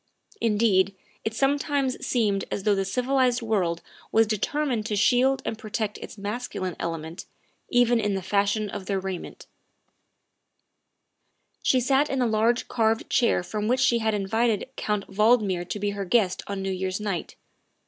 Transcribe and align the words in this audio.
Indeed, 0.41 0.95
it 1.23 1.35
sometimes 1.35 2.03
seems 2.03 2.43
as 2.49 2.63
though 2.63 2.73
the 2.73 2.85
civilized 2.85 3.43
world 3.43 3.83
were 4.11 4.23
determined 4.23 4.87
to 4.87 4.95
shield 4.95 5.43
and 5.45 5.59
pro 5.59 5.69
tect 5.69 5.99
its 5.99 6.17
masculine 6.17 6.75
element, 6.79 7.27
even 7.69 7.99
in 7.99 8.15
the 8.15 8.23
fashion 8.23 8.67
of 8.67 8.87
their 8.87 8.99
raiment. 8.99 9.45
264 11.63 11.67
THE 11.67 11.67
WIFE 11.67 11.67
OF 11.67 11.67
She 11.67 11.79
sat 11.79 12.09
in 12.11 12.17
the 12.17 12.35
large, 12.35 12.67
carved 12.67 13.09
chair 13.11 13.43
from 13.43 13.67
which 13.67 13.79
she 13.79 13.99
had 13.99 14.15
invited 14.15 14.69
Count 14.75 15.05
Valdmir 15.05 15.69
to 15.69 15.77
be 15.79 15.91
her 15.91 16.05
guest 16.05 16.41
on 16.47 16.63
New 16.63 16.71
Year 16.71 16.89
's 16.89 16.99
night. 16.99 17.35